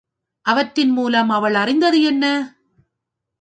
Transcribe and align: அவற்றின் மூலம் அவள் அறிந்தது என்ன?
அவற்றின் 0.45 0.89
மூலம் 0.89 1.29
அவள் 1.29 1.53
அறிந்தது 1.53 2.03
என்ன? 2.03 2.25